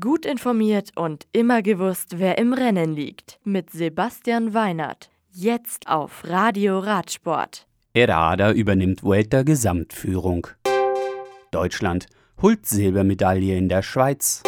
Gut 0.00 0.24
informiert 0.24 0.92
und 0.96 1.26
immer 1.32 1.60
gewusst, 1.60 2.18
wer 2.18 2.38
im 2.38 2.54
Rennen 2.54 2.94
liegt. 2.94 3.38
Mit 3.44 3.68
Sebastian 3.68 4.54
Weinert. 4.54 5.10
Jetzt 5.30 5.88
auf 5.88 6.24
Radio 6.24 6.78
Radsport. 6.78 7.66
Errada 7.92 8.52
übernimmt 8.52 9.02
Vuelta 9.02 9.42
Gesamtführung. 9.42 10.46
Deutschland 11.50 12.06
holt 12.40 12.64
Silbermedaille 12.64 13.58
in 13.58 13.68
der 13.68 13.82
Schweiz. 13.82 14.42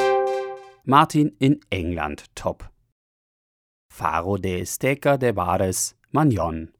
Martin 0.84 1.36
in 1.38 1.60
England 1.68 2.34
top. 2.34 2.70
Faro 3.92 4.38
de 4.38 4.62
Esteca 4.62 5.18
de 5.18 5.32
Bares 5.32 5.96
Magnon. 6.12 6.70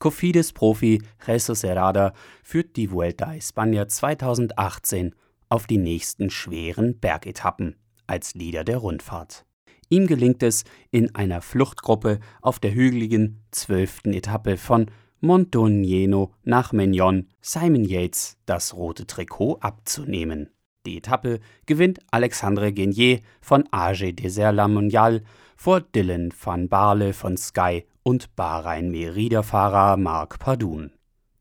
Cofidis-Profi 0.00 1.00
Jesus 1.24 1.62
Herrada 1.62 2.14
führt 2.42 2.74
die 2.74 2.90
Vuelta 2.90 3.26
a 3.26 3.34
España 3.34 3.86
2018 3.86 5.14
auf 5.48 5.68
die 5.68 5.78
nächsten 5.78 6.30
schweren 6.30 6.98
Bergetappen 6.98 7.76
als 8.06 8.34
Leader 8.34 8.64
der 8.64 8.78
Rundfahrt. 8.78 9.44
Ihm 9.88 10.06
gelingt 10.06 10.42
es, 10.42 10.64
in 10.90 11.14
einer 11.14 11.42
Fluchtgruppe 11.42 12.18
auf 12.40 12.58
der 12.58 12.72
hügeligen 12.72 13.42
zwölften 13.50 14.14
Etappe 14.14 14.56
von 14.56 14.86
Montogneno 15.20 16.32
nach 16.44 16.72
Megnon 16.72 17.28
Simon 17.40 17.84
Yates 17.84 18.38
das 18.46 18.74
rote 18.74 19.06
Trikot 19.06 19.58
abzunehmen. 19.60 20.50
Die 20.84 20.96
Etappe 20.96 21.38
gewinnt 21.66 22.00
Alexandre 22.10 22.72
Genier 22.72 23.20
von 23.40 23.68
AG 23.70 24.12
Desert 24.14 24.56
Mondial 24.68 25.22
vor 25.56 25.80
Dylan 25.80 26.32
van 26.42 26.68
Baarle 26.68 27.12
von 27.12 27.36
Sky 27.36 27.84
und 28.02 28.34
Bahrain-Merida-Fahrer 28.34 29.96
Marc 29.96 30.40
Padun. 30.40 30.90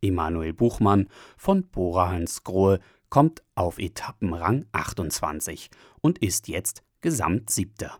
Emanuel 0.02 0.54
Buchmann 0.54 1.08
von 1.38 1.64
Bora 1.70 2.12
Hansgrohe 2.12 2.80
kommt 3.12 3.44
auf 3.54 3.78
Etappenrang 3.78 4.66
28 4.72 5.70
und 6.02 6.18
ist 6.18 6.48
jetzt 6.48 6.82
Gesamtsiebter. 7.02 8.00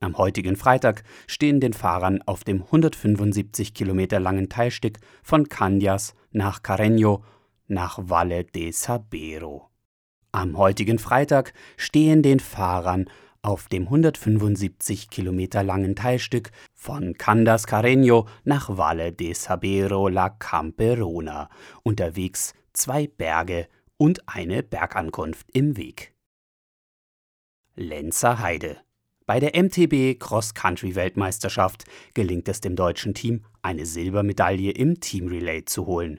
Am 0.00 0.16
heutigen 0.16 0.56
Freitag 0.56 1.02
stehen 1.26 1.60
den 1.60 1.74
Fahrern 1.74 2.22
auf 2.22 2.44
dem 2.44 2.62
175 2.62 3.74
Kilometer 3.74 4.18
langen 4.18 4.48
Teilstück 4.48 4.98
von 5.22 5.50
Candias 5.50 6.14
nach 6.30 6.62
Carreño 6.62 7.20
nach 7.66 7.98
Valle 8.00 8.44
de 8.44 8.72
Sabero. 8.72 9.68
Am 10.32 10.56
heutigen 10.56 10.98
Freitag 10.98 11.52
stehen 11.76 12.22
den 12.22 12.40
Fahrern 12.40 13.10
auf 13.42 13.68
dem 13.68 13.84
175 13.84 15.10
Kilometer 15.10 15.64
langen 15.64 15.96
Teilstück 15.96 16.50
von 16.72 17.14
Candas 17.14 17.66
Carreño 17.66 18.26
nach 18.44 18.76
Valle 18.76 19.12
de 19.12 19.34
Sabero 19.34 20.08
la 20.08 20.30
Camperona 20.30 21.50
unterwegs 21.82 22.54
zwei 22.72 23.06
Berge 23.06 23.66
und 24.00 24.26
eine 24.26 24.62
Bergankunft 24.62 25.46
im 25.52 25.76
Weg. 25.76 26.14
Lenzer 27.76 28.38
Heide. 28.38 28.78
Bei 29.26 29.40
der 29.40 29.62
MTB 29.62 30.18
Cross-Country-Weltmeisterschaft 30.18 31.84
gelingt 32.14 32.48
es 32.48 32.62
dem 32.62 32.76
deutschen 32.76 33.12
Team, 33.12 33.44
eine 33.60 33.84
Silbermedaille 33.84 34.70
im 34.70 35.00
Team 35.00 35.28
Relay 35.28 35.66
zu 35.66 35.84
holen. 35.84 36.18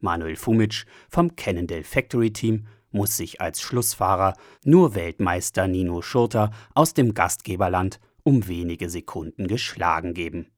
Manuel 0.00 0.34
Fumic 0.34 0.84
vom 1.08 1.36
Cannondale 1.36 1.84
Factory 1.84 2.32
Team 2.32 2.66
muss 2.90 3.16
sich 3.16 3.40
als 3.40 3.60
Schlussfahrer 3.62 4.34
nur 4.64 4.96
Weltmeister 4.96 5.68
Nino 5.68 6.02
Schurter 6.02 6.50
aus 6.74 6.92
dem 6.92 7.14
Gastgeberland 7.14 8.00
um 8.24 8.48
wenige 8.48 8.90
Sekunden 8.90 9.46
geschlagen 9.46 10.12
geben. 10.12 10.50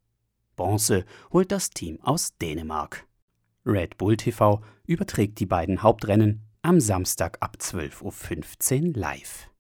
Bronze 0.57 1.05
holt 1.31 1.53
das 1.53 1.69
Team 1.69 2.01
aus 2.01 2.39
Dänemark. 2.39 3.07
Red 3.67 3.99
Bull 3.99 4.17
TV 4.17 4.63
überträgt 4.87 5.39
die 5.41 5.47
beiden 5.47 5.83
Hauptrennen 5.83 6.41
am 6.65 6.81
Samstag 6.81 7.37
ab 7.41 7.59
12.15 7.61 8.87
Uhr 8.87 8.93
live. 8.95 9.51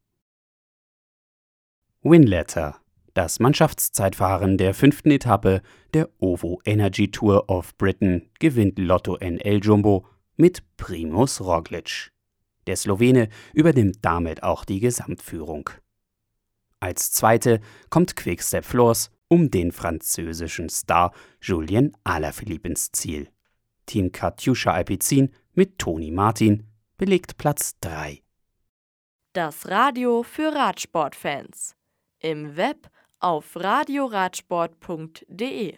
Winletter, 2.00 2.80
das 3.12 3.40
Mannschaftszeitfahren 3.40 4.56
der 4.56 4.72
fünften 4.72 5.10
Etappe 5.10 5.60
der 5.92 6.08
OVO 6.18 6.62
Energy 6.64 7.10
Tour 7.10 7.50
of 7.50 7.76
Britain, 7.76 8.30
gewinnt 8.40 8.78
Lotto 8.78 9.18
NL 9.18 9.60
Jumbo 9.62 10.06
mit 10.36 10.62
Primus 10.78 11.42
Roglic. 11.42 12.10
Der 12.66 12.76
Slowene 12.76 13.28
übernimmt 13.52 13.98
damit 14.00 14.42
auch 14.42 14.64
die 14.64 14.80
Gesamtführung. 14.80 15.68
Als 16.80 17.12
Zweite 17.12 17.60
kommt 17.90 18.16
Quickstep 18.16 18.64
Floors 18.64 19.10
um 19.28 19.50
den 19.50 19.72
französischen 19.72 20.70
Star 20.70 21.12
Julien 21.42 21.94
Alaphilippe 22.02 22.68
ins 22.68 22.92
Ziel. 22.92 23.28
Team 23.84 24.10
Katusha 24.10 24.72
Alpecin 24.72 25.30
mit 25.52 25.78
Toni 25.78 26.10
Martin 26.10 26.66
belegt 26.96 27.36
Platz 27.38 27.76
3. 27.80 28.22
Das 29.32 29.68
Radio 29.68 30.22
für 30.22 30.54
Radsportfans. 30.54 31.74
Im 32.20 32.56
Web 32.56 32.88
auf 33.18 33.56
radioradsport.de 33.56 35.76